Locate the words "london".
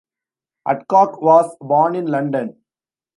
2.07-2.57